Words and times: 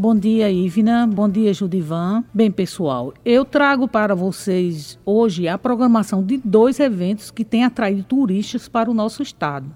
Bom 0.00 0.14
dia, 0.14 0.48
Ivna. 0.48 1.08
Bom 1.08 1.28
dia, 1.28 1.52
Judivan. 1.52 2.22
Bem, 2.32 2.52
pessoal, 2.52 3.12
eu 3.24 3.44
trago 3.44 3.88
para 3.88 4.14
vocês 4.14 4.96
hoje 5.04 5.48
a 5.48 5.58
programação 5.58 6.22
de 6.22 6.36
dois 6.36 6.78
eventos 6.78 7.32
que 7.32 7.44
têm 7.44 7.64
atraído 7.64 8.04
turistas 8.04 8.68
para 8.68 8.88
o 8.88 8.94
nosso 8.94 9.24
estado. 9.24 9.66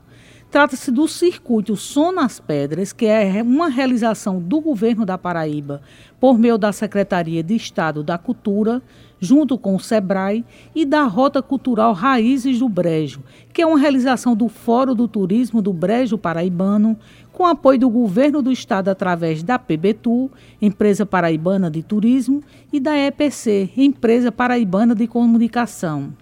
Trata-se 0.53 0.91
do 0.91 1.09
circuito 1.09 1.75
Som 1.77 2.13
nas 2.13 2.39
Pedras, 2.39 2.93
que 2.93 3.07
é 3.07 3.43
uma 3.43 3.71
realização 3.71 4.39
do 4.39 4.61
governo 4.61 5.07
da 5.07 5.17
Paraíba 5.17 5.81
por 6.21 6.39
meio 6.39 6.59
da 6.59 6.71
Secretaria 6.73 7.43
de 7.43 7.57
Estado 7.57 8.03
da 8.03 8.19
Cultura, 8.19 8.83
junto 9.19 9.57
com 9.57 9.75
o 9.75 9.81
SEBRAE, 9.81 10.45
e 10.75 10.85
da 10.85 11.05
Rota 11.05 11.41
Cultural 11.41 11.95
Raízes 11.95 12.59
do 12.59 12.69
Brejo, 12.69 13.23
que 13.51 13.63
é 13.63 13.67
uma 13.67 13.79
realização 13.79 14.37
do 14.37 14.47
Fórum 14.47 14.95
do 14.95 15.09
Turismo 15.09 15.63
do 15.63 15.73
Brejo 15.73 16.19
Paraibano, 16.19 16.99
com 17.33 17.47
apoio 17.47 17.79
do 17.79 17.89
governo 17.89 18.43
do 18.43 18.53
estado 18.53 18.91
através 18.91 19.43
da 19.43 19.59
PBTU, 19.59 20.31
Empresa 20.61 21.07
Paraibana 21.07 21.71
de 21.71 21.83
Turismo, 21.83 22.43
e 22.71 22.79
da 22.79 22.95
EPC, 22.95 23.71
Empresa 23.75 24.31
Paraibana 24.31 24.95
de 24.95 25.07
Comunicação. 25.07 26.13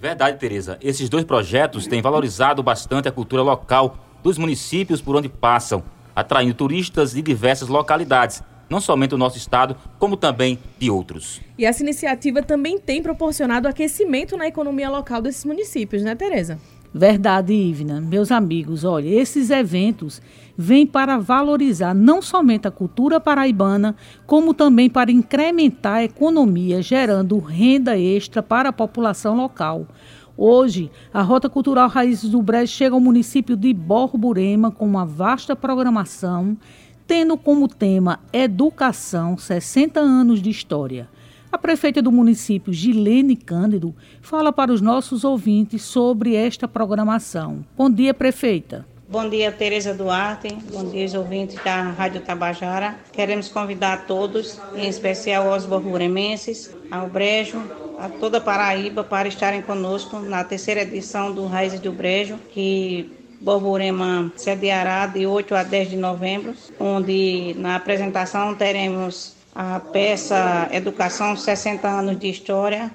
Verdade, 0.00 0.38
Tereza. 0.38 0.78
Esses 0.82 1.08
dois 1.08 1.24
projetos 1.24 1.86
têm 1.86 2.02
valorizado 2.02 2.62
bastante 2.62 3.08
a 3.08 3.12
cultura 3.12 3.42
local 3.42 3.96
dos 4.22 4.38
municípios 4.38 5.00
por 5.00 5.16
onde 5.16 5.28
passam, 5.28 5.82
atraindo 6.14 6.54
turistas 6.54 7.12
de 7.12 7.22
diversas 7.22 7.68
localidades 7.68 8.42
não 8.68 8.80
somente 8.80 9.10
do 9.10 9.18
nosso 9.18 9.36
estado, 9.36 9.76
como 9.98 10.16
também 10.16 10.58
de 10.78 10.90
outros. 10.90 11.40
E 11.56 11.64
essa 11.64 11.82
iniciativa 11.82 12.42
também 12.42 12.78
tem 12.78 13.02
proporcionado 13.02 13.68
aquecimento 13.68 14.36
na 14.36 14.46
economia 14.46 14.90
local 14.90 15.22
desses 15.22 15.44
municípios, 15.44 16.02
né, 16.02 16.14
Tereza? 16.14 16.58
Verdade, 16.96 17.52
Ivna. 17.52 18.00
Meus 18.00 18.32
amigos, 18.32 18.82
olha, 18.82 19.06
esses 19.06 19.50
eventos 19.50 20.22
vêm 20.56 20.86
para 20.86 21.18
valorizar 21.18 21.92
não 21.92 22.22
somente 22.22 22.66
a 22.66 22.70
cultura 22.70 23.20
paraibana, 23.20 23.94
como 24.26 24.54
também 24.54 24.88
para 24.88 25.12
incrementar 25.12 25.96
a 25.96 26.04
economia, 26.04 26.80
gerando 26.80 27.38
renda 27.38 27.98
extra 27.98 28.42
para 28.42 28.70
a 28.70 28.72
população 28.72 29.36
local. 29.36 29.86
Hoje, 30.38 30.90
a 31.12 31.20
Rota 31.20 31.50
Cultural 31.50 31.86
Raízes 31.86 32.30
do 32.30 32.40
Brejo 32.40 32.72
chega 32.72 32.94
ao 32.94 33.00
município 33.00 33.56
de 33.58 33.74
Borborema 33.74 34.70
com 34.70 34.86
uma 34.86 35.04
vasta 35.04 35.54
programação 35.54 36.56
tendo 37.06 37.36
como 37.36 37.68
tema 37.68 38.20
Educação 38.32 39.38
60 39.38 40.00
anos 40.00 40.42
de 40.42 40.50
história. 40.50 41.08
A 41.50 41.58
prefeita 41.58 42.02
do 42.02 42.10
município, 42.10 42.72
Gilene 42.72 43.36
Cândido, 43.36 43.94
fala 44.20 44.52
para 44.52 44.72
os 44.72 44.80
nossos 44.80 45.24
ouvintes 45.24 45.82
sobre 45.82 46.34
esta 46.34 46.66
programação. 46.66 47.64
Bom 47.76 47.88
dia, 47.88 48.12
prefeita. 48.12 48.84
Bom 49.08 49.28
dia, 49.28 49.52
Tereza 49.52 49.94
Duarte. 49.94 50.48
Bom 50.72 50.84
dia, 50.90 51.06
ouvintes 51.16 51.62
da 51.62 51.80
Rádio 51.92 52.20
Tabajara. 52.22 52.96
Queremos 53.12 53.48
convidar 53.48 54.04
todos, 54.06 54.60
em 54.74 54.88
especial 54.88 55.52
aos 55.52 55.64
borburemenses, 55.64 56.74
ao 56.90 57.08
Brejo, 57.08 57.62
a 58.00 58.08
toda 58.08 58.40
Paraíba, 58.40 59.04
para 59.04 59.28
estarem 59.28 59.62
conosco 59.62 60.18
na 60.18 60.42
terceira 60.42 60.82
edição 60.82 61.32
do 61.32 61.46
Raízes 61.46 61.78
do 61.78 61.92
Brejo, 61.92 62.36
que 62.50 63.08
Borborema 63.40 64.32
sediará 64.34 65.06
de 65.06 65.24
8 65.24 65.54
a 65.54 65.62
10 65.62 65.90
de 65.90 65.96
novembro, 65.96 66.54
onde 66.80 67.54
na 67.58 67.76
apresentação 67.76 68.56
teremos 68.56 69.35
a 69.56 69.80
peça 69.80 70.68
Educação 70.70 71.34
60 71.34 71.88
anos 71.88 72.18
de 72.18 72.28
História 72.28 72.90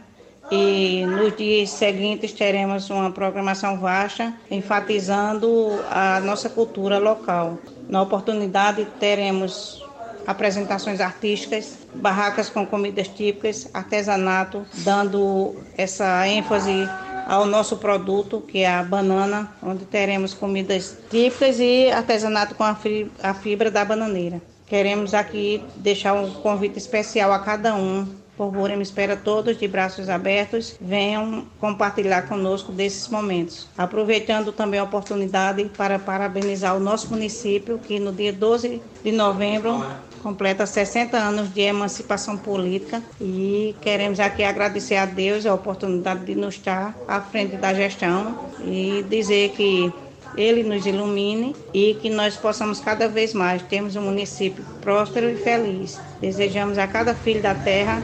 e 0.51 1.03
nos 1.07 1.35
dias 1.35 1.71
seguintes 1.71 2.33
teremos 2.33 2.89
uma 2.91 3.09
programação 3.11 3.79
vasta 3.79 4.31
enfatizando 4.49 5.79
a 5.89 6.19
nossa 6.19 6.49
cultura 6.49 6.99
local. 6.99 7.57
Na 7.89 8.03
oportunidade 8.03 8.85
teremos 8.99 9.83
apresentações 10.27 11.01
artísticas, 11.01 11.79
barracas 11.95 12.47
com 12.47 12.63
comidas 12.63 13.07
típicas, 13.07 13.67
artesanato, 13.73 14.63
dando 14.83 15.55
essa 15.75 16.27
ênfase 16.27 16.87
ao 17.27 17.45
nosso 17.45 17.77
produto, 17.77 18.39
que 18.41 18.59
é 18.59 18.69
a 18.69 18.83
banana, 18.83 19.51
onde 19.63 19.85
teremos 19.85 20.33
comidas 20.33 20.95
típicas 21.09 21.59
e 21.59 21.89
artesanato 21.89 22.53
com 22.53 22.63
a 22.63 23.33
fibra 23.33 23.71
da 23.71 23.83
bananeira. 23.83 24.41
Queremos 24.71 25.13
aqui 25.13 25.61
deixar 25.75 26.13
um 26.13 26.31
convite 26.31 26.77
especial 26.77 27.33
a 27.33 27.39
cada 27.39 27.75
um. 27.75 28.07
Por 28.37 28.53
me 28.53 28.81
espera 28.81 29.17
todos 29.17 29.57
de 29.57 29.67
braços 29.67 30.07
abertos, 30.07 30.77
venham 30.79 31.45
compartilhar 31.59 32.21
conosco 32.21 32.71
desses 32.71 33.09
momentos. 33.09 33.67
Aproveitando 33.77 34.53
também 34.53 34.79
a 34.79 34.85
oportunidade 34.85 35.65
para 35.75 35.99
parabenizar 35.99 36.73
o 36.73 36.79
nosso 36.79 37.09
município, 37.09 37.79
que 37.79 37.99
no 37.99 38.13
dia 38.13 38.31
12 38.31 38.81
de 39.03 39.11
novembro 39.11 39.85
completa 40.23 40.65
60 40.65 41.17
anos 41.17 41.53
de 41.53 41.59
emancipação 41.59 42.37
política 42.37 43.03
e 43.19 43.75
queremos 43.81 44.21
aqui 44.21 44.41
agradecer 44.41 44.95
a 44.95 45.05
Deus 45.05 45.45
a 45.45 45.53
oportunidade 45.53 46.23
de 46.23 46.33
nos 46.33 46.55
estar 46.55 46.95
à 47.09 47.19
frente 47.19 47.57
da 47.57 47.73
gestão 47.73 48.39
e 48.63 49.03
dizer 49.09 49.49
que 49.49 49.91
ele 50.37 50.63
nos 50.63 50.85
ilumine 50.85 51.55
e 51.73 51.95
que 51.95 52.09
nós 52.09 52.35
possamos 52.35 52.79
cada 52.79 53.07
vez 53.07 53.33
mais 53.33 53.61
termos 53.63 53.95
um 53.95 54.01
município 54.01 54.63
próspero 54.81 55.29
e 55.29 55.35
feliz. 55.35 55.99
Desejamos 56.19 56.77
a 56.77 56.87
cada 56.87 57.13
filho 57.13 57.41
da 57.41 57.55
terra 57.55 58.01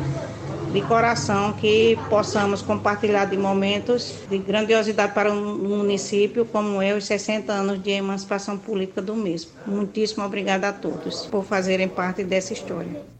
de 0.72 0.82
coração 0.82 1.54
que 1.54 1.98
possamos 2.10 2.62
compartilhar 2.62 3.26
de 3.26 3.38
momentos 3.38 4.14
de 4.30 4.38
grandiosidade 4.38 5.14
para 5.14 5.32
um 5.32 5.78
município 5.78 6.46
como 6.46 6.82
é 6.82 6.94
os 6.94 7.06
60 7.06 7.52
anos 7.52 7.82
de 7.82 7.92
emancipação 7.92 8.58
política 8.58 9.02
do 9.02 9.16
mesmo. 9.16 9.52
Muitíssimo 9.66 10.26
obrigada 10.26 10.70
a 10.70 10.74
todos 10.74 11.26
por 11.26 11.44
fazerem 11.44 11.88
parte 11.88 12.24
dessa 12.24 12.54
história. 12.54 13.17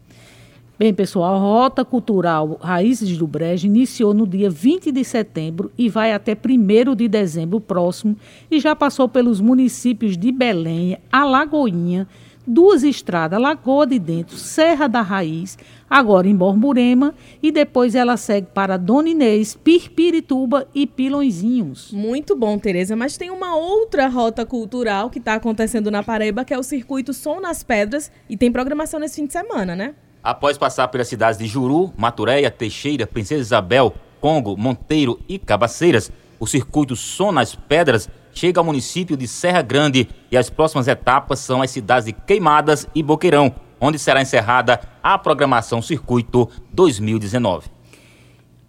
Bem, 0.78 0.94
pessoal, 0.94 1.34
a 1.34 1.38
Rota 1.40 1.84
Cultural 1.84 2.56
Raízes 2.60 3.18
do 3.18 3.26
Brejo 3.26 3.66
iniciou 3.66 4.14
no 4.14 4.24
dia 4.24 4.48
20 4.48 4.92
de 4.92 5.02
setembro 5.02 5.72
e 5.76 5.88
vai 5.88 6.12
até 6.12 6.36
1 6.36 6.94
de 6.94 7.08
dezembro 7.08 7.60
próximo 7.60 8.16
e 8.48 8.60
já 8.60 8.76
passou 8.76 9.08
pelos 9.08 9.40
municípios 9.40 10.16
de 10.16 10.30
Belém, 10.30 10.96
Alagoinha, 11.10 12.06
Duas 12.46 12.84
Estradas, 12.84 13.40
Lagoa 13.40 13.88
de 13.88 13.98
Dentro, 13.98 14.36
Serra 14.36 14.86
da 14.86 15.02
Raiz, 15.02 15.58
agora 15.90 16.28
em 16.28 16.36
Borborema, 16.36 17.12
e 17.42 17.50
depois 17.50 17.96
ela 17.96 18.16
segue 18.16 18.46
para 18.54 18.76
Dona 18.76 19.08
Inês, 19.08 19.56
Pirpirituba 19.56 20.68
e 20.72 20.86
Pilõezinhos. 20.86 21.90
Muito 21.90 22.36
bom, 22.36 22.56
Tereza, 22.56 22.94
mas 22.94 23.16
tem 23.16 23.30
uma 23.30 23.56
outra 23.56 24.06
rota 24.06 24.46
cultural 24.46 25.10
que 25.10 25.18
está 25.18 25.34
acontecendo 25.34 25.90
na 25.90 26.04
Paraíba, 26.04 26.44
que 26.44 26.54
é 26.54 26.58
o 26.58 26.62
Circuito 26.62 27.12
Som 27.12 27.40
nas 27.40 27.64
Pedras, 27.64 28.12
e 28.30 28.36
tem 28.36 28.52
programação 28.52 29.00
nesse 29.00 29.16
fim 29.16 29.26
de 29.26 29.32
semana, 29.32 29.74
né? 29.74 29.94
Após 30.22 30.58
passar 30.58 30.88
pelas 30.88 31.08
cidades 31.08 31.38
de 31.38 31.46
Juru, 31.46 31.92
Maturéia, 31.96 32.50
Teixeira, 32.50 33.06
Princesa 33.06 33.40
Isabel, 33.40 33.94
Congo, 34.20 34.56
Monteiro 34.56 35.18
e 35.28 35.38
Cabaceiras, 35.38 36.10
o 36.40 36.46
circuito 36.46 36.96
Som 36.96 37.32
nas 37.32 37.54
Pedras 37.54 38.08
chega 38.32 38.60
ao 38.60 38.64
município 38.64 39.16
de 39.16 39.26
Serra 39.26 39.62
Grande 39.62 40.08
e 40.30 40.36
as 40.36 40.50
próximas 40.50 40.88
etapas 40.88 41.38
são 41.38 41.62
as 41.62 41.70
cidades 41.70 42.06
de 42.06 42.12
Queimadas 42.12 42.86
e 42.94 43.02
Boqueirão, 43.02 43.54
onde 43.80 43.98
será 43.98 44.20
encerrada 44.20 44.80
a 45.02 45.18
programação 45.18 45.80
Circuito 45.80 46.48
2019. 46.72 47.78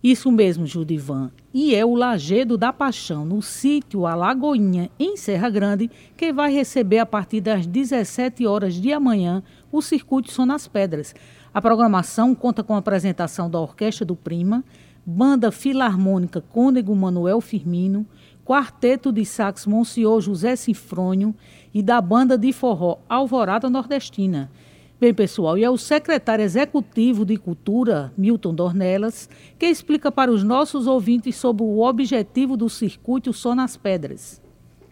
Isso 0.01 0.31
mesmo, 0.31 0.65
Judivan. 0.65 1.29
E 1.53 1.75
é 1.75 1.83
o 1.83 1.93
Lagedo 1.93 2.57
da 2.57 2.71
Paixão, 2.71 3.25
no 3.25 3.41
sítio 3.41 4.05
Alagoinha, 4.05 4.89
em 4.97 5.17
Serra 5.17 5.49
Grande, 5.49 5.91
que 6.15 6.31
vai 6.31 6.53
receber 6.53 6.99
a 6.99 7.05
partir 7.05 7.41
das 7.41 7.67
17 7.67 8.47
horas 8.47 8.75
de 8.75 8.93
amanhã 8.93 9.43
o 9.69 9.81
Circuito 9.81 10.31
São 10.31 10.45
nas 10.45 10.69
Pedras. 10.69 11.13
A 11.51 11.59
programação 11.59 12.35
conta 12.35 12.63
com 12.63 12.75
a 12.75 12.77
apresentação 12.77 13.49
da 13.49 13.59
Orquestra 13.59 14.05
do 14.05 14.15
Prima, 14.15 14.63
Banda 15.03 15.51
Filarmônica 15.51 16.41
Cônego 16.41 16.95
Manuel 16.95 17.41
Firmino, 17.41 18.05
Quarteto 18.45 19.11
de 19.11 19.25
Sax 19.25 19.65
Monsenhor 19.65 20.21
José 20.21 20.55
Sinfrônio 20.55 21.33
e 21.73 21.81
da 21.81 21.99
Banda 21.99 22.37
de 22.37 22.53
Forró 22.53 22.99
Alvorada 23.09 23.67
Nordestina. 23.69 24.51
Bem, 24.99 25.13
pessoal, 25.13 25.57
e 25.57 25.63
é 25.63 25.69
o 25.69 25.77
secretário 25.77 26.43
executivo 26.43 27.25
de 27.25 27.37
Cultura, 27.37 28.13
Milton 28.17 28.53
Dornelas, 28.53 29.29
que 29.57 29.65
explica 29.65 30.11
para 30.11 30.29
os 30.29 30.43
nossos 30.43 30.85
ouvintes 30.85 31.35
sobre 31.35 31.63
o 31.63 31.79
objetivo 31.79 32.55
do 32.55 32.69
Circuito 32.69 33.33
Som 33.33 33.55
nas 33.55 33.77
Pedras. 33.77 34.41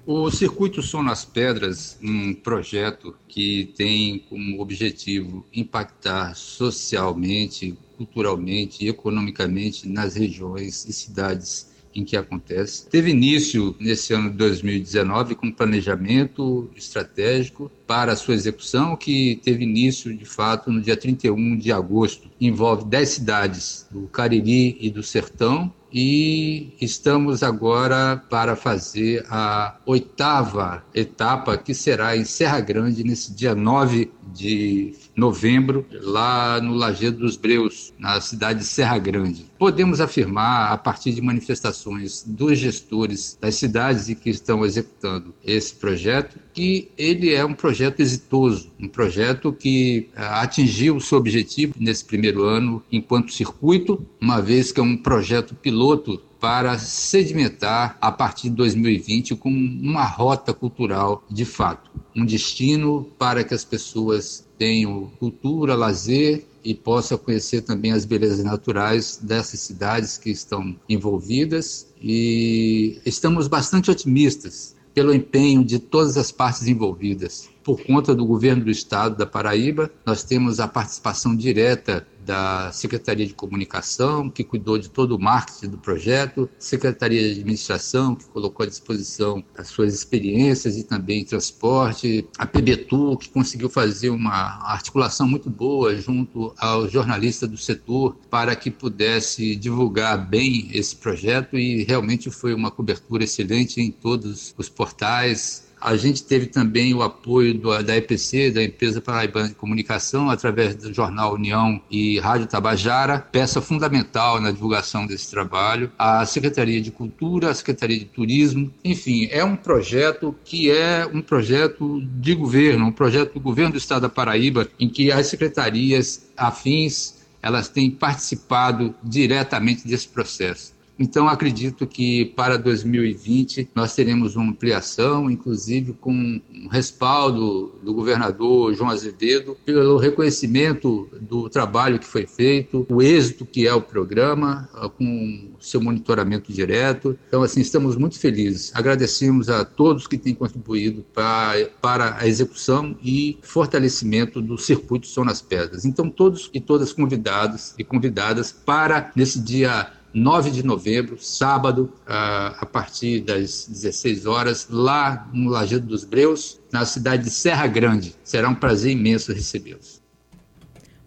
O 0.09 0.31
Circuito 0.31 0.81
Som 0.81 1.03
nas 1.03 1.25
Pedras, 1.25 1.99
um 2.01 2.33
projeto 2.33 3.13
que 3.27 3.73
tem 3.75 4.19
como 4.19 4.61
objetivo 4.61 5.45
impactar 5.53 6.33
socialmente, 6.33 7.77
culturalmente 7.97 8.85
e 8.85 8.87
economicamente 8.87 9.85
nas 9.85 10.15
regiões 10.15 10.85
e 10.85 10.93
cidades 10.93 11.73
em 11.93 12.03
que 12.03 12.15
acontece. 12.15 12.87
Teve 12.89 13.11
início 13.11 13.75
nesse 13.79 14.13
ano 14.13 14.29
de 14.29 14.37
2019 14.37 15.35
com 15.35 15.51
planejamento 15.51 16.69
estratégico 16.75 17.71
para 17.85 18.13
a 18.13 18.15
sua 18.15 18.33
execução, 18.33 18.95
que 18.95 19.39
teve 19.43 19.63
início 19.63 20.15
de 20.15 20.25
fato 20.25 20.71
no 20.71 20.81
dia 20.81 20.97
31 20.97 21.57
de 21.57 21.71
agosto. 21.71 22.29
Envolve 22.39 22.85
10 22.85 23.09
cidades 23.09 23.87
do 23.89 24.07
Cariri 24.07 24.77
e 24.79 24.89
do 24.89 25.01
Sertão, 25.01 25.73
e 25.91 26.73
estamos 26.81 27.43
agora 27.43 28.21
para 28.29 28.55
fazer 28.55 29.25
a 29.29 29.79
oitava 29.85 30.83
etapa, 30.93 31.57
que 31.57 31.73
será 31.73 32.17
em 32.17 32.25
Serra 32.25 32.59
Grande, 32.59 33.03
nesse 33.03 33.33
dia 33.33 33.55
9 33.55 34.11
de 34.33 34.93
novembro, 35.15 35.85
lá 35.91 36.59
no 36.61 36.73
Lajeado 36.73 37.17
dos 37.17 37.35
Breus, 37.35 37.93
na 37.97 38.19
cidade 38.21 38.59
de 38.59 38.65
Serra 38.65 38.97
Grande. 38.97 39.45
Podemos 39.57 39.99
afirmar, 39.99 40.71
a 40.71 40.77
partir 40.77 41.13
de 41.13 41.21
manifestações 41.21 42.23
dos 42.25 42.57
gestores 42.57 43.37
das 43.39 43.55
cidades 43.55 44.13
que 44.19 44.29
estão 44.29 44.65
executando 44.65 45.33
esse 45.43 45.73
projeto, 45.73 46.39
que 46.53 46.91
ele 46.97 47.33
é 47.33 47.43
um 47.45 47.53
projeto 47.53 47.99
exitoso, 47.99 48.71
um 48.79 48.87
projeto 48.87 49.51
que 49.53 50.09
ah, 50.15 50.41
atingiu 50.41 50.95
o 50.95 51.01
seu 51.01 51.17
objetivo 51.17 51.73
nesse 51.79 52.05
primeiro 52.05 52.43
ano 52.43 52.81
enquanto 52.91 53.33
circuito, 53.33 54.05
uma 54.19 54.41
vez 54.41 54.71
que 54.71 54.79
é 54.79 54.83
um 54.83 54.97
projeto 54.97 55.55
piloto 55.55 56.21
para 56.39 56.77
sedimentar 56.77 57.97
a 57.99 58.11
partir 58.11 58.49
de 58.49 58.55
2020 58.55 59.35
com 59.35 59.49
uma 59.49 60.05
rota 60.05 60.53
cultural 60.53 61.23
de 61.29 61.45
fato, 61.45 61.89
um 62.15 62.25
destino 62.25 63.07
para 63.17 63.43
que 63.43 63.53
as 63.53 63.63
pessoas 63.63 64.47
tenham 64.57 65.11
cultura, 65.19 65.75
lazer 65.75 66.45
e 66.63 66.73
possam 66.73 67.17
conhecer 67.17 67.61
também 67.61 67.91
as 67.91 68.05
belezas 68.05 68.43
naturais 68.43 69.19
dessas 69.21 69.59
cidades 69.61 70.17
que 70.17 70.29
estão 70.29 70.75
envolvidas 70.89 71.87
e 72.01 72.99
estamos 73.05 73.47
bastante 73.47 73.89
otimistas 73.89 74.75
pelo 74.93 75.13
empenho 75.13 75.63
de 75.63 75.79
todas 75.79 76.17
as 76.17 76.31
partes 76.31 76.67
envolvidas. 76.67 77.49
Por 77.67 77.83
conta 77.83 78.15
do 78.15 78.25
governo 78.25 78.63
do 78.63 78.71
estado 78.71 79.17
da 79.17 79.25
Paraíba, 79.25 79.91
nós 80.05 80.23
temos 80.23 80.61
a 80.61 80.69
participação 80.69 81.35
direta 81.35 82.07
da 82.25 82.71
Secretaria 82.71 83.27
de 83.27 83.33
Comunicação, 83.33 84.29
que 84.29 84.41
cuidou 84.41 84.77
de 84.77 84.89
todo 84.89 85.17
o 85.17 85.19
marketing 85.19 85.71
do 85.71 85.77
projeto, 85.77 86.49
Secretaria 86.57 87.21
de 87.21 87.39
Administração, 87.39 88.15
que 88.15 88.23
colocou 88.27 88.65
à 88.65 88.67
disposição 88.69 89.43
as 89.57 89.67
suas 89.67 89.93
experiências 89.93 90.77
e 90.77 90.83
também 90.85 91.25
transporte, 91.25 92.25
a 92.37 92.45
PBTU, 92.45 93.17
que 93.17 93.27
conseguiu 93.27 93.69
fazer 93.69 94.11
uma 94.11 94.61
articulação 94.71 95.27
muito 95.27 95.49
boa 95.49 95.93
junto 95.97 96.53
aos 96.57 96.89
jornalistas 96.89 97.49
do 97.49 97.57
setor 97.57 98.15
para 98.29 98.55
que 98.55 98.71
pudesse 98.71 99.57
divulgar 99.57 100.25
bem 100.29 100.69
esse 100.71 100.95
projeto 100.95 101.57
e 101.57 101.83
realmente 101.83 102.31
foi 102.31 102.53
uma 102.53 102.71
cobertura 102.71 103.25
excelente 103.25 103.81
em 103.81 103.91
todos 103.91 104.55
os 104.57 104.69
portais, 104.69 105.66
a 105.79 105.95
gente 105.95 106.23
teve 106.23 106.47
também 106.47 106.93
o 106.93 107.01
apoio 107.01 107.53
do, 107.53 107.83
da 107.83 107.95
EPC, 107.95 108.51
da 108.51 108.63
Empresa 108.63 109.01
Paraibana 109.01 109.49
de 109.49 109.55
Comunicação, 109.55 110.29
através 110.29 110.75
do 110.75 110.93
Jornal 110.93 111.33
União 111.33 111.81
e 111.89 112.19
Rádio 112.19 112.47
Tabajara, 112.47 113.19
peça 113.19 113.61
fundamental 113.61 114.41
na 114.41 114.51
divulgação 114.51 115.05
desse 115.05 115.29
trabalho. 115.29 115.91
A 115.97 116.25
Secretaria 116.25 116.81
de 116.81 116.91
Cultura, 116.91 117.49
a 117.49 117.53
Secretaria 117.53 117.99
de 117.99 118.05
Turismo, 118.05 118.73
enfim, 118.83 119.27
é 119.31 119.43
um 119.43 119.55
projeto 119.55 120.35
que 120.43 120.71
é 120.71 121.07
um 121.11 121.21
projeto 121.21 122.01
de 122.01 122.33
governo, 122.33 122.85
um 122.85 122.91
projeto 122.91 123.33
do 123.33 123.39
governo 123.39 123.73
do 123.73 123.77
Estado 123.77 124.01
da 124.01 124.09
Paraíba, 124.09 124.67
em 124.79 124.89
que 124.89 125.11
as 125.11 125.27
secretarias 125.27 126.27
afins 126.35 127.17
elas 127.41 127.69
têm 127.69 127.89
participado 127.89 128.93
diretamente 129.03 129.87
desse 129.87 130.07
processo. 130.07 130.76
Então, 130.99 131.27
acredito 131.27 131.85
que 131.85 132.25
para 132.25 132.57
2020 132.57 133.69
nós 133.75 133.93
teremos 133.93 134.35
uma 134.35 134.49
ampliação, 134.49 135.29
inclusive 135.29 135.93
com 135.93 136.11
um 136.11 136.67
respaldo 136.69 137.75
do 137.83 137.93
governador 137.93 138.73
João 138.73 138.89
Azevedo, 138.89 139.55
pelo 139.65 139.97
reconhecimento 139.97 141.09
do 141.21 141.49
trabalho 141.49 141.99
que 141.99 142.05
foi 142.05 142.25
feito, 142.25 142.85
o 142.89 143.01
êxito 143.01 143.45
que 143.45 143.67
é 143.67 143.73
o 143.73 143.81
programa, 143.81 144.69
ah, 144.73 144.89
com 144.89 145.51
seu 145.59 145.81
monitoramento 145.81 146.51
direto. 146.51 147.17
Então, 147.27 147.43
assim, 147.43 147.61
estamos 147.61 147.95
muito 147.95 148.17
felizes. 148.19 148.71
Agradecemos 148.73 149.49
a 149.49 149.65
todos 149.65 150.07
que 150.07 150.17
têm 150.17 150.33
contribuído 150.33 151.05
para, 151.13 151.69
para 151.81 152.17
a 152.17 152.27
execução 152.27 152.97
e 153.03 153.37
fortalecimento 153.41 154.41
do 154.41 154.57
circuito 154.57 155.07
Som 155.07 155.25
nas 155.25 155.41
Pedras. 155.41 155.85
Então, 155.85 156.09
todos 156.09 156.49
e 156.53 156.59
todas 156.59 156.93
convidados 156.93 157.73
e 157.77 157.83
convidadas 157.83 158.51
para, 158.51 159.11
nesse 159.15 159.39
dia 159.39 159.91
9 160.13 160.51
de 160.51 160.63
novembro, 160.63 161.17
sábado, 161.19 161.93
a 162.05 162.65
partir 162.65 163.21
das 163.21 163.67
16 163.67 164.25
horas, 164.25 164.67
lá 164.69 165.29
no 165.33 165.49
Lajeado 165.49 165.85
dos 165.85 166.03
Breus, 166.03 166.59
na 166.71 166.85
cidade 166.85 167.25
de 167.25 167.29
Serra 167.29 167.67
Grande. 167.67 168.15
Será 168.23 168.49
um 168.49 168.55
prazer 168.55 168.91
imenso 168.93 169.31
recebê-los. 169.33 170.01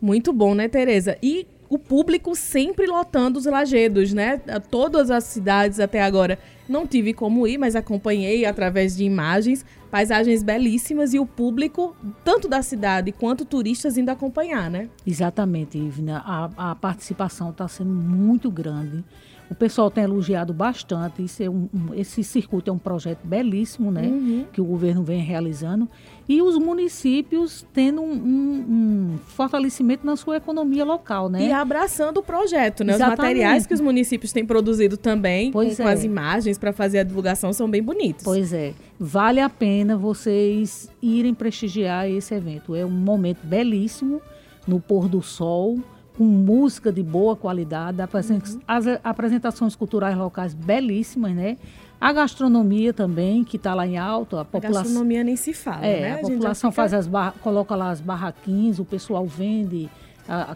Muito 0.00 0.32
bom, 0.32 0.54
né, 0.54 0.68
Tereza? 0.68 1.18
E 1.22 1.46
o 1.70 1.78
público 1.78 2.34
sempre 2.34 2.84
lotando 2.84 3.38
os 3.38 3.46
lajedos, 3.46 4.12
né? 4.12 4.38
Todas 4.70 5.08
as 5.08 5.22
cidades 5.22 5.78
até 5.78 6.02
agora 6.02 6.36
não 6.68 6.84
tive 6.84 7.14
como 7.14 7.46
ir, 7.46 7.58
mas 7.58 7.76
acompanhei 7.76 8.44
através 8.44 8.96
de 8.96 9.04
imagens, 9.04 9.64
paisagens 9.88 10.42
belíssimas 10.42 11.14
e 11.14 11.20
o 11.20 11.24
público, 11.24 11.96
tanto 12.24 12.48
da 12.48 12.60
cidade 12.60 13.12
quanto 13.12 13.44
turistas, 13.44 13.96
indo 13.96 14.10
acompanhar, 14.10 14.68
né? 14.68 14.88
Exatamente, 15.06 15.78
Ivna. 15.78 16.22
A, 16.26 16.72
a 16.72 16.74
participação 16.74 17.50
está 17.50 17.68
sendo 17.68 17.90
muito 17.90 18.50
grande. 18.50 19.04
O 19.50 19.54
pessoal 19.54 19.90
tem 19.90 20.04
elogiado 20.04 20.52
bastante. 20.52 21.24
É 21.42 21.50
um, 21.50 21.68
um, 21.74 21.94
esse 21.94 22.22
circuito 22.22 22.70
é 22.70 22.72
um 22.72 22.78
projeto 22.78 23.18
belíssimo, 23.24 23.90
né? 23.90 24.06
Uhum. 24.06 24.44
Que 24.52 24.60
o 24.60 24.64
governo 24.64 25.02
vem 25.02 25.20
realizando. 25.20 25.88
E 26.28 26.40
os 26.40 26.56
municípios 26.56 27.66
tendo 27.72 28.00
um, 28.00 28.12
um, 28.12 29.18
fortalecimento 29.26 30.06
na 30.06 30.14
sua 30.14 30.36
economia 30.36 30.84
local, 30.84 31.28
né? 31.28 31.48
E 31.48 31.52
abraçando 31.52 32.18
o 32.18 32.22
projeto, 32.22 32.84
né? 32.84 32.92
Exatamente. 32.92 33.18
Os 33.18 33.24
materiais 33.24 33.66
que 33.66 33.74
os 33.74 33.80
municípios 33.80 34.32
têm 34.32 34.46
produzido 34.46 34.96
também, 34.96 35.50
pois 35.50 35.76
com, 35.76 35.82
é. 35.82 35.86
com 35.86 35.92
as 35.92 36.04
imagens 36.04 36.56
para 36.56 36.72
fazer 36.72 37.00
a 37.00 37.02
divulgação, 37.02 37.52
são 37.52 37.68
bem 37.68 37.82
bonitos. 37.82 38.22
Pois 38.22 38.52
é. 38.52 38.72
Vale 39.00 39.40
a 39.40 39.48
pena 39.48 39.96
vocês 39.96 40.88
irem 41.02 41.34
prestigiar 41.34 42.08
esse 42.08 42.32
evento. 42.32 42.76
É 42.76 42.86
um 42.86 42.90
momento 42.90 43.44
belíssimo 43.44 44.22
no 44.64 44.78
pôr 44.78 45.08
do 45.08 45.20
sol 45.20 45.80
com 46.20 46.24
música 46.24 46.92
de 46.92 47.02
boa 47.02 47.34
qualidade, 47.34 47.96
uhum. 48.02 48.60
as 48.68 48.84
apresentações 49.02 49.74
culturais 49.74 50.14
locais 50.14 50.52
belíssimas, 50.52 51.34
né? 51.34 51.56
A 51.98 52.12
gastronomia 52.12 52.92
também, 52.92 53.42
que 53.42 53.56
está 53.56 53.72
lá 53.72 53.86
em 53.86 53.96
alto. 53.96 54.36
A, 54.36 54.44
população, 54.44 54.80
a 54.80 54.84
gastronomia 54.84 55.24
nem 55.24 55.34
se 55.34 55.54
fala, 55.54 55.86
é, 55.86 56.00
né? 56.02 56.12
A, 56.12 56.14
a 56.16 56.18
população 56.18 56.70
fica... 56.70 56.82
faz 56.82 56.92
as 56.92 57.06
bar... 57.06 57.32
coloca 57.40 57.74
lá 57.74 57.88
as 57.88 58.02
barraquinhas, 58.02 58.78
o 58.78 58.84
pessoal 58.84 59.24
vende 59.24 59.88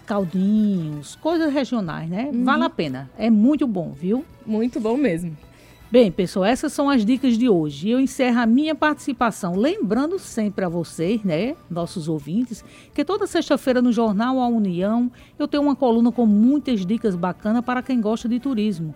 caldinhos, 0.04 1.16
coisas 1.16 1.50
regionais, 1.50 2.10
né? 2.10 2.30
Uhum. 2.30 2.44
Vale 2.44 2.64
a 2.64 2.70
pena. 2.70 3.10
É 3.16 3.30
muito 3.30 3.66
bom, 3.66 3.90
viu? 3.90 4.22
Muito 4.44 4.78
bom 4.78 4.98
mesmo. 4.98 5.34
Bem, 5.90 6.10
pessoal, 6.10 6.44
essas 6.44 6.72
são 6.72 6.90
as 6.90 7.04
dicas 7.04 7.38
de 7.38 7.48
hoje. 7.48 7.90
Eu 7.90 8.00
encerro 8.00 8.40
a 8.40 8.46
minha 8.46 8.74
participação 8.74 9.54
lembrando 9.54 10.18
sempre 10.18 10.64
a 10.64 10.68
vocês, 10.68 11.22
né, 11.22 11.54
nossos 11.70 12.08
ouvintes, 12.08 12.64
que 12.92 13.04
toda 13.04 13.26
sexta-feira 13.26 13.80
no 13.80 13.92
Jornal 13.92 14.40
A 14.40 14.48
União 14.48 15.10
eu 15.38 15.46
tenho 15.46 15.62
uma 15.62 15.76
coluna 15.76 16.10
com 16.10 16.26
muitas 16.26 16.84
dicas 16.84 17.14
bacanas 17.14 17.64
para 17.64 17.82
quem 17.82 18.00
gosta 18.00 18.28
de 18.28 18.40
turismo. 18.40 18.94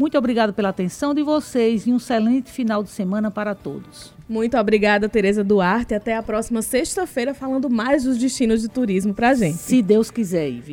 Muito 0.00 0.16
obrigada 0.16 0.50
pela 0.50 0.70
atenção 0.70 1.12
de 1.12 1.22
vocês 1.22 1.86
e 1.86 1.92
um 1.92 1.98
excelente 1.98 2.50
final 2.50 2.82
de 2.82 2.88
semana 2.88 3.30
para 3.30 3.54
todos. 3.54 4.14
Muito 4.26 4.56
obrigada, 4.56 5.10
Tereza 5.10 5.44
Duarte. 5.44 5.94
Até 5.94 6.16
a 6.16 6.22
próxima 6.22 6.62
sexta-feira 6.62 7.34
falando 7.34 7.68
mais 7.68 8.04
dos 8.04 8.16
destinos 8.16 8.62
de 8.62 8.68
turismo 8.68 9.12
para 9.12 9.34
gente. 9.34 9.58
Se 9.58 9.82
Deus 9.82 10.10
quiser, 10.10 10.48
Ivy. 10.48 10.68